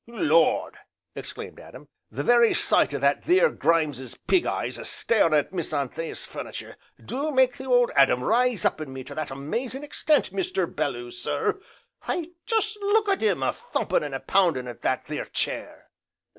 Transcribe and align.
"Lord!" 0.07 0.77
exclaimed 1.13 1.59
Adam, 1.59 1.87
"the 2.09 2.23
very 2.23 2.55
sight 2.55 2.91
o' 2.91 2.97
that 2.97 3.23
theer 3.25 3.51
Grimes's 3.51 4.15
pig 4.15 4.47
eyes 4.47 4.79
a 4.79 4.83
starin' 4.83 5.35
at 5.35 5.53
Miss 5.53 5.71
Anthea's 5.71 6.25
furnitur' 6.25 6.75
do 7.05 7.29
make 7.29 7.57
the 7.57 7.65
Old 7.67 7.91
Adam 7.95 8.23
rise 8.23 8.65
up 8.65 8.81
in 8.81 8.91
me 8.91 9.03
to 9.03 9.13
that 9.13 9.29
amazin' 9.29 9.83
extent, 9.83 10.31
Mr. 10.33 10.65
Belloo 10.65 11.11
sir 11.11 11.61
why, 12.05 12.29
jest 12.47 12.79
look 12.81 13.07
at 13.09 13.21
'im 13.21 13.43
a 13.43 13.53
thumpin' 13.53 14.03
an' 14.03 14.15
a 14.15 14.19
poundin' 14.19 14.67
at 14.67 14.81
that 14.81 15.05
theer 15.05 15.25
chair!" 15.25 15.91